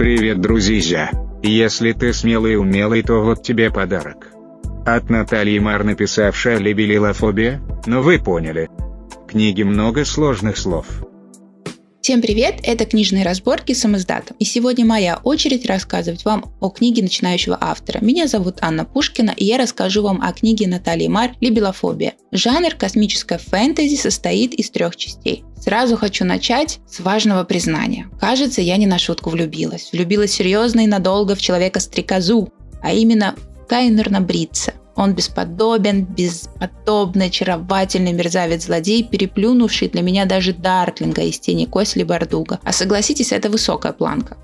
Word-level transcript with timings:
Привет, 0.00 0.40
друзья! 0.40 1.10
Если 1.42 1.92
ты 1.92 2.14
смелый 2.14 2.54
и 2.54 2.56
умелый, 2.56 3.02
то 3.02 3.20
вот 3.20 3.42
тебе 3.42 3.70
подарок. 3.70 4.28
От 4.86 5.10
Натальи 5.10 5.58
Мар 5.58 5.84
написавшая 5.84 6.56
«Либелилофобия», 6.56 7.60
но 7.84 8.00
вы 8.00 8.18
поняли. 8.18 8.70
В 8.70 9.26
книге 9.26 9.64
много 9.64 10.06
сложных 10.06 10.56
слов. 10.56 10.86
Всем 12.10 12.22
привет, 12.22 12.56
это 12.64 12.86
книжные 12.86 13.24
разборки 13.24 13.72
с 13.72 13.86
издатом. 13.86 14.36
И 14.40 14.44
сегодня 14.44 14.84
моя 14.84 15.20
очередь 15.22 15.64
рассказывать 15.64 16.24
вам 16.24 16.52
о 16.58 16.68
книге 16.70 17.02
начинающего 17.02 17.56
автора. 17.60 18.00
Меня 18.00 18.26
зовут 18.26 18.56
Анна 18.62 18.84
Пушкина, 18.84 19.32
и 19.36 19.44
я 19.44 19.58
расскажу 19.58 20.02
вам 20.02 20.20
о 20.20 20.32
книге 20.32 20.66
Натальи 20.66 21.06
Мар 21.06 21.36
«Либелофобия». 21.40 22.14
Жанр 22.32 22.74
космическая 22.74 23.38
фэнтези 23.38 23.94
состоит 23.94 24.54
из 24.54 24.70
трех 24.70 24.96
частей. 24.96 25.44
Сразу 25.60 25.96
хочу 25.96 26.24
начать 26.24 26.80
с 26.88 26.98
важного 26.98 27.44
признания. 27.44 28.08
Кажется, 28.20 28.60
я 28.60 28.76
не 28.76 28.88
на 28.88 28.98
шутку 28.98 29.30
влюбилась. 29.30 29.90
Влюбилась 29.92 30.32
серьезно 30.32 30.80
и 30.80 30.88
надолго 30.88 31.36
в 31.36 31.40
человека-стрекозу, 31.40 32.52
а 32.82 32.92
именно 32.92 33.36
в 33.36 33.66
Кайнерна 33.68 34.20
Бритца. 34.20 34.72
Он 34.96 35.14
бесподобен, 35.14 36.04
бесподобный, 36.04 37.26
очаровательный 37.26 38.12
мерзавец-злодей, 38.12 39.04
переплюнувший 39.04 39.88
для 39.88 40.02
меня 40.02 40.24
даже 40.26 40.52
Дарклинга 40.52 41.22
из 41.22 41.38
тени 41.38 41.66
Косли 41.66 42.04
Бардуга. 42.04 42.60
А 42.64 42.72
согласитесь, 42.72 43.32
это 43.32 43.48
высокая 43.48 43.92
планка. 43.92 44.36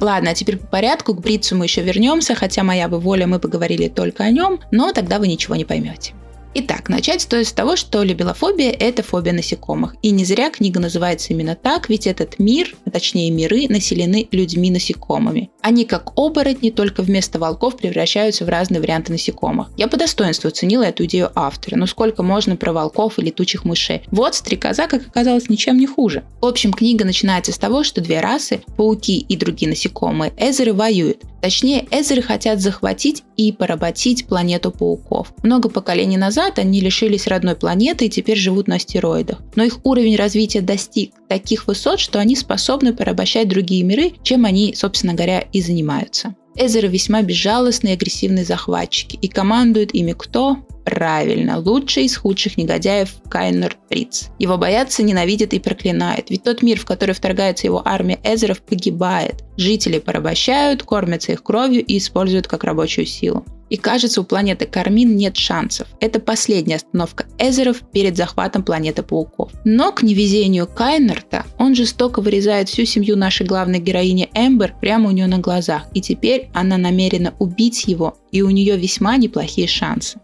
Ладно, 0.00 0.30
а 0.30 0.34
теперь 0.34 0.56
по 0.56 0.66
порядку, 0.66 1.14
к 1.14 1.20
Бритцу 1.20 1.56
мы 1.56 1.66
еще 1.66 1.82
вернемся, 1.82 2.34
хотя 2.34 2.62
моя 2.62 2.88
бы 2.88 2.98
воля, 2.98 3.26
мы 3.26 3.38
поговорили 3.38 3.88
только 3.88 4.24
о 4.24 4.30
нем, 4.30 4.60
но 4.70 4.92
тогда 4.92 5.18
вы 5.18 5.28
ничего 5.28 5.56
не 5.56 5.66
поймете. 5.66 6.14
Итак, 6.52 6.88
начать 6.88 7.20
стоит 7.20 7.46
с 7.46 7.52
того, 7.52 7.76
что 7.76 8.02
либелофобия– 8.02 8.72
это 8.78 9.04
фобия 9.04 9.32
насекомых. 9.32 9.94
И 10.02 10.10
не 10.10 10.24
зря 10.24 10.50
книга 10.50 10.80
называется 10.80 11.32
именно 11.32 11.54
так, 11.54 11.88
ведь 11.88 12.08
этот 12.08 12.40
мир, 12.40 12.74
а 12.84 12.90
точнее 12.90 13.30
миры, 13.30 13.66
населены 13.68 14.26
людьми-насекомыми. 14.32 15.50
Они, 15.62 15.84
как 15.84 16.18
оборотни, 16.18 16.70
только 16.70 17.02
вместо 17.02 17.38
волков 17.38 17.76
превращаются 17.76 18.44
в 18.44 18.48
разные 18.48 18.80
варианты 18.80 19.12
насекомых. 19.12 19.68
Я 19.76 19.88
по 19.88 19.96
достоинству 19.96 20.48
оценила 20.48 20.84
эту 20.84 21.04
идею 21.04 21.30
автора. 21.34 21.76
Ну 21.76 21.86
сколько 21.86 22.22
можно 22.22 22.56
про 22.56 22.72
волков 22.72 23.18
и 23.18 23.22
летучих 23.22 23.64
мышей? 23.64 24.02
Вот 24.10 24.34
стрекоза, 24.34 24.86
как 24.86 25.06
оказалось, 25.06 25.48
ничем 25.48 25.78
не 25.78 25.86
хуже. 25.86 26.24
В 26.40 26.46
общем, 26.46 26.72
книга 26.72 27.04
начинается 27.04 27.52
с 27.52 27.58
того, 27.58 27.84
что 27.84 28.00
две 28.00 28.20
расы, 28.20 28.62
пауки 28.76 29.18
и 29.18 29.36
другие 29.36 29.68
насекомые, 29.68 30.32
эзеры 30.38 30.72
воюют. 30.72 31.22
Точнее, 31.40 31.86
эзеры 31.90 32.20
хотят 32.20 32.60
захватить 32.60 33.22
и 33.36 33.50
поработить 33.52 34.26
планету 34.26 34.70
пауков. 34.70 35.32
Много 35.42 35.70
поколений 35.70 36.18
назад 36.18 36.58
они 36.58 36.80
лишились 36.80 37.26
родной 37.26 37.56
планеты 37.56 38.06
и 38.06 38.10
теперь 38.10 38.36
живут 38.36 38.68
на 38.68 38.76
астероидах. 38.76 39.38
Но 39.54 39.64
их 39.64 39.78
уровень 39.84 40.16
развития 40.16 40.60
достиг 40.60 41.12
таких 41.28 41.66
высот, 41.66 41.98
что 42.00 42.18
они 42.18 42.36
способны 42.36 42.92
порабощать 42.92 43.48
другие 43.48 43.82
миры, 43.84 44.12
чем 44.22 44.44
они, 44.44 44.74
собственно 44.74 45.14
говоря, 45.14 45.44
и 45.52 45.60
занимаются. 45.60 46.34
Эзеры 46.56 46.88
весьма 46.88 47.22
безжалостные 47.22 47.94
и 47.94 47.96
агрессивные 47.96 48.44
захватчики, 48.44 49.16
и 49.16 49.28
командует 49.28 49.94
ими 49.94 50.12
кто? 50.12 50.58
Правильно, 50.84 51.58
лучший 51.58 52.04
из 52.04 52.16
худших 52.16 52.56
негодяев 52.56 53.14
Кайнер 53.28 53.76
Приц. 53.88 54.28
Его 54.38 54.56
боятся, 54.56 55.02
ненавидят 55.02 55.52
и 55.52 55.58
проклинают, 55.58 56.30
ведь 56.30 56.44
тот 56.44 56.62
мир, 56.62 56.78
в 56.78 56.84
который 56.84 57.14
вторгается 57.14 57.66
его 57.66 57.82
армия 57.84 58.18
Эзеров, 58.24 58.62
погибает. 58.62 59.44
Жители 59.56 59.98
порабощают, 59.98 60.82
кормятся 60.82 61.32
их 61.32 61.42
кровью 61.42 61.84
и 61.84 61.98
используют 61.98 62.46
как 62.46 62.64
рабочую 62.64 63.06
силу. 63.06 63.44
И 63.70 63.76
кажется, 63.76 64.20
у 64.20 64.24
планеты 64.24 64.66
Кармин 64.66 65.16
нет 65.16 65.36
шансов. 65.36 65.86
Это 66.00 66.18
последняя 66.18 66.76
остановка 66.76 67.26
Эзеров 67.38 67.82
перед 67.92 68.16
захватом 68.16 68.64
планеты 68.64 69.02
пауков. 69.02 69.52
Но 69.64 69.92
к 69.92 70.02
невезению 70.02 70.66
Кайнерта 70.66 71.46
он 71.56 71.76
жестоко 71.76 72.20
вырезает 72.20 72.68
всю 72.68 72.84
семью 72.84 73.16
нашей 73.16 73.46
главной 73.46 73.78
героини 73.78 74.28
Эмбер 74.34 74.74
прямо 74.80 75.08
у 75.08 75.12
нее 75.12 75.28
на 75.28 75.38
глазах. 75.38 75.86
И 75.94 76.00
теперь 76.00 76.50
она 76.52 76.76
намерена 76.76 77.32
убить 77.38 77.84
его, 77.84 78.16
и 78.32 78.42
у 78.42 78.50
нее 78.50 78.76
весьма 78.76 79.16
неплохие 79.16 79.68
шансы. 79.68 80.18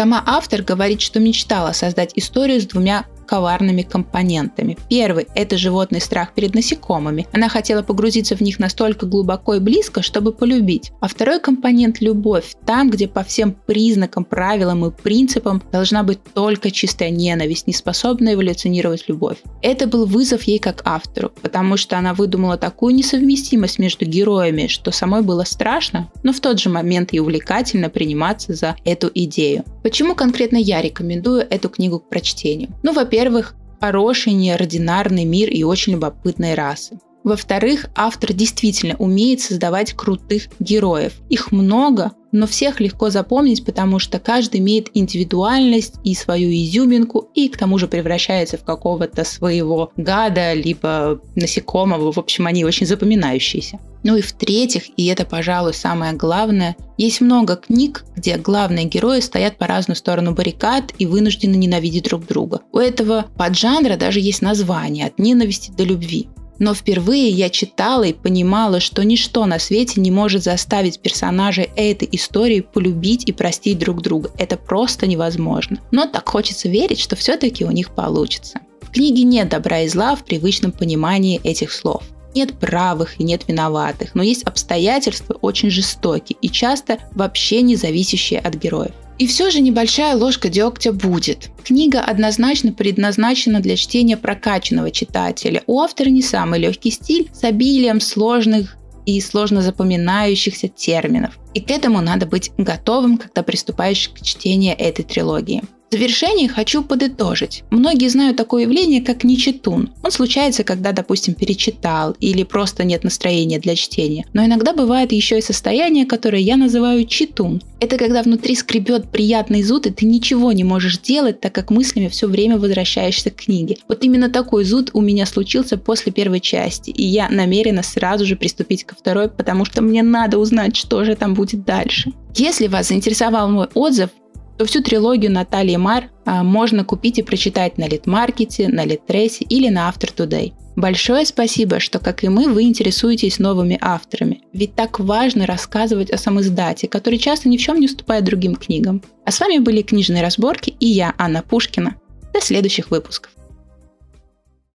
Сама 0.00 0.22
автор 0.24 0.62
говорит, 0.62 1.00
что 1.00 1.18
мечтала 1.18 1.72
создать 1.72 2.12
историю 2.14 2.60
с 2.60 2.66
двумя 2.66 3.04
коварными 3.28 3.82
компонентами. 3.82 4.78
Первый– 4.88 5.28
это 5.34 5.58
животный 5.58 6.00
страх 6.00 6.32
перед 6.32 6.54
насекомыми. 6.54 7.26
Она 7.32 7.48
хотела 7.48 7.82
погрузиться 7.82 8.34
в 8.34 8.40
них 8.40 8.58
настолько 8.58 9.06
глубоко 9.06 9.54
и 9.54 9.60
близко, 9.60 10.02
чтобы 10.02 10.32
полюбить. 10.32 10.92
А 11.00 11.08
второй 11.08 11.38
компонент– 11.38 11.98
любовь. 12.00 12.54
Там, 12.64 12.90
где 12.90 13.06
по 13.06 13.22
всем 13.22 13.54
признакам, 13.66 14.24
правилам 14.24 14.86
и 14.86 14.90
принципам 14.90 15.62
должна 15.70 16.02
быть 16.02 16.18
только 16.32 16.70
чистая 16.70 17.10
ненависть, 17.10 17.66
не 17.66 17.74
способная 17.74 18.34
эволюционировать 18.34 19.04
любовь. 19.08 19.38
Это 19.62 19.86
был 19.86 20.06
вызов 20.06 20.44
ей 20.44 20.58
как 20.58 20.82
автору, 20.86 21.30
потому 21.42 21.76
что 21.76 21.98
она 21.98 22.14
выдумала 22.14 22.56
такую 22.56 22.94
несовместимость 22.94 23.78
между 23.78 24.06
героями, 24.06 24.68
что 24.68 24.90
самой 24.90 25.22
было 25.22 25.44
страшно, 25.44 26.10
но 26.22 26.32
в 26.32 26.40
тот 26.40 26.58
же 26.58 26.70
момент 26.70 27.12
и 27.12 27.20
увлекательно 27.20 27.90
приниматься 27.90 28.54
за 28.54 28.76
эту 28.84 29.10
идею. 29.12 29.64
Почему 29.88 30.14
конкретно 30.14 30.58
я 30.58 30.82
рекомендую 30.82 31.46
эту 31.48 31.70
книгу 31.70 31.98
к 31.98 32.10
прочтению? 32.10 32.68
Ну, 32.82 32.92
во-первых, 32.92 33.54
хороший, 33.80 34.34
неординарный 34.34 35.24
мир 35.24 35.48
и 35.48 35.62
очень 35.62 35.94
любопытные 35.94 36.54
расы. 36.54 37.00
Во-вторых, 37.24 37.86
автор 37.94 38.32
действительно 38.32 38.94
умеет 38.96 39.40
создавать 39.40 39.92
крутых 39.92 40.44
героев. 40.60 41.12
Их 41.28 41.52
много, 41.52 42.12
но 42.32 42.46
всех 42.46 42.80
легко 42.80 43.10
запомнить, 43.10 43.64
потому 43.64 43.98
что 43.98 44.18
каждый 44.18 44.60
имеет 44.60 44.88
индивидуальность 44.94 45.94
и 46.04 46.14
свою 46.14 46.50
изюминку, 46.50 47.28
и 47.34 47.48
к 47.48 47.56
тому 47.56 47.78
же 47.78 47.88
превращается 47.88 48.56
в 48.56 48.64
какого-то 48.64 49.24
своего 49.24 49.92
гада, 49.96 50.54
либо 50.54 51.20
насекомого. 51.34 52.12
В 52.12 52.18
общем, 52.18 52.46
они 52.46 52.64
очень 52.64 52.86
запоминающиеся. 52.86 53.78
Ну 54.04 54.16
и 54.16 54.20
в-третьих, 54.20 54.84
и 54.96 55.06
это, 55.06 55.24
пожалуй, 55.24 55.74
самое 55.74 56.12
главное, 56.12 56.76
есть 56.98 57.20
много 57.20 57.56
книг, 57.56 58.04
где 58.14 58.36
главные 58.36 58.84
герои 58.84 59.20
стоят 59.20 59.58
по 59.58 59.66
разную 59.66 59.96
сторону 59.96 60.34
баррикад 60.34 60.92
и 60.98 61.06
вынуждены 61.06 61.56
ненавидеть 61.56 62.04
друг 62.04 62.26
друга. 62.26 62.60
У 62.72 62.78
этого 62.78 63.26
поджанра 63.36 63.96
даже 63.96 64.20
есть 64.20 64.40
название 64.40 65.06
«От 65.06 65.18
ненависти 65.18 65.72
до 65.72 65.82
любви». 65.84 66.28
Но 66.58 66.74
впервые 66.74 67.28
я 67.28 67.50
читала 67.50 68.04
и 68.04 68.12
понимала, 68.12 68.80
что 68.80 69.04
ничто 69.04 69.46
на 69.46 69.58
свете 69.58 70.00
не 70.00 70.10
может 70.10 70.42
заставить 70.42 71.00
персонажей 71.00 71.70
этой 71.76 72.08
истории 72.12 72.60
полюбить 72.60 73.28
и 73.28 73.32
простить 73.32 73.78
друг 73.78 74.02
друга. 74.02 74.30
Это 74.38 74.56
просто 74.56 75.06
невозможно. 75.06 75.78
Но 75.90 76.06
так 76.06 76.28
хочется 76.28 76.68
верить, 76.68 77.00
что 77.00 77.16
все-таки 77.16 77.64
у 77.64 77.70
них 77.70 77.90
получится. 77.90 78.60
В 78.80 78.90
книге 78.90 79.22
нет 79.22 79.50
добра 79.50 79.80
и 79.80 79.88
зла 79.88 80.16
в 80.16 80.24
привычном 80.24 80.72
понимании 80.72 81.40
этих 81.44 81.72
слов. 81.72 82.02
Нет 82.34 82.58
правых 82.58 83.20
и 83.20 83.24
нет 83.24 83.48
виноватых, 83.48 84.14
но 84.14 84.22
есть 84.22 84.44
обстоятельства 84.44 85.34
очень 85.40 85.70
жестокие 85.70 86.36
и 86.40 86.48
часто 86.48 86.98
вообще 87.12 87.62
не 87.62 87.76
зависящие 87.76 88.40
от 88.40 88.54
героев. 88.54 88.94
И 89.18 89.26
все 89.26 89.50
же 89.50 89.60
небольшая 89.60 90.16
ложка 90.16 90.48
дегтя 90.48 90.92
будет. 90.92 91.50
Книга 91.64 92.00
однозначно 92.00 92.72
предназначена 92.72 93.60
для 93.60 93.76
чтения 93.76 94.16
прокачанного 94.16 94.90
читателя. 94.92 95.62
У 95.66 95.80
автора 95.80 96.08
не 96.08 96.22
самый 96.22 96.60
легкий 96.60 96.92
стиль 96.92 97.28
с 97.32 97.42
обилием 97.42 98.00
сложных 98.00 98.76
и 99.06 99.20
сложно 99.20 99.60
запоминающихся 99.60 100.68
терминов. 100.68 101.38
И 101.54 101.60
к 101.60 101.70
этому 101.70 102.00
надо 102.00 102.26
быть 102.26 102.52
готовым, 102.58 103.18
когда 103.18 103.42
приступаешь 103.42 104.08
к 104.08 104.22
чтению 104.22 104.76
этой 104.78 105.04
трилогии. 105.04 105.62
В 105.90 105.94
завершении 105.94 106.48
хочу 106.48 106.82
подытожить. 106.82 107.64
Многие 107.70 108.08
знают 108.08 108.36
такое 108.36 108.64
явление, 108.64 109.00
как 109.00 109.24
нечитун. 109.24 109.90
Он 110.04 110.10
случается, 110.10 110.62
когда, 110.62 110.92
допустим, 110.92 111.32
перечитал 111.32 112.14
или 112.20 112.42
просто 112.42 112.84
нет 112.84 113.04
настроения 113.04 113.58
для 113.58 113.74
чтения. 113.74 114.26
Но 114.34 114.44
иногда 114.44 114.74
бывает 114.74 115.12
еще 115.12 115.38
и 115.38 115.42
состояние, 115.42 116.04
которое 116.04 116.42
я 116.42 116.58
называю 116.58 117.06
читун. 117.06 117.62
Это 117.80 117.96
когда 117.96 118.22
внутри 118.22 118.54
скребет 118.54 119.10
приятный 119.10 119.62
зуд, 119.62 119.86
и 119.86 119.90
ты 119.90 120.04
ничего 120.04 120.52
не 120.52 120.62
можешь 120.62 120.98
делать, 120.98 121.40
так 121.40 121.54
как 121.54 121.70
мыслями 121.70 122.08
все 122.08 122.26
время 122.26 122.58
возвращаешься 122.58 123.30
к 123.30 123.36
книге. 123.36 123.78
Вот 123.88 124.04
именно 124.04 124.28
такой 124.28 124.64
зуд 124.64 124.90
у 124.92 125.00
меня 125.00 125.24
случился 125.24 125.78
после 125.78 126.12
первой 126.12 126.40
части, 126.40 126.90
и 126.90 127.02
я 127.02 127.30
намерена 127.30 127.82
сразу 127.82 128.26
же 128.26 128.36
приступить 128.36 128.84
ко 128.84 128.94
второй, 128.94 129.30
потому 129.30 129.64
что 129.64 129.80
мне 129.80 130.02
надо 130.02 130.36
узнать, 130.36 130.76
что 130.76 131.02
же 131.04 131.14
там 131.14 131.32
будет 131.32 131.64
дальше. 131.64 132.12
Если 132.34 132.66
вас 132.66 132.88
заинтересовал 132.88 133.48
мой 133.48 133.68
отзыв, 133.72 134.10
то 134.58 134.64
всю 134.64 134.82
трилогию 134.82 135.30
Натальи 135.30 135.76
Мар 135.76 136.10
а, 136.24 136.42
можно 136.42 136.84
купить 136.84 137.18
и 137.18 137.22
прочитать 137.22 137.78
на 137.78 137.88
Литмаркете, 137.88 138.68
на 138.68 138.84
Литресе 138.84 139.44
или 139.44 139.68
на 139.68 139.88
After 139.88 140.12
Today. 140.14 140.52
Большое 140.74 141.24
спасибо, 141.26 141.80
что, 141.80 141.98
как 141.98 142.22
и 142.24 142.28
мы, 142.28 142.48
вы 142.48 142.62
интересуетесь 142.62 143.38
новыми 143.38 143.78
авторами. 143.80 144.42
Ведь 144.52 144.74
так 144.74 145.00
важно 145.00 145.46
рассказывать 145.46 146.10
о 146.10 146.18
самоиздате, 146.18 146.88
который 146.88 147.18
часто 147.18 147.48
ни 147.48 147.56
в 147.56 147.60
чем 147.60 147.80
не 147.80 147.86
уступает 147.86 148.24
другим 148.24 148.56
книгам. 148.56 149.02
А 149.24 149.30
с 149.30 149.40
вами 149.40 149.58
были 149.58 149.82
книжные 149.82 150.22
разборки 150.22 150.74
и 150.78 150.86
я, 150.86 151.14
Анна 151.18 151.42
Пушкина. 151.42 151.96
До 152.32 152.40
следующих 152.40 152.90
выпусков. 152.90 153.32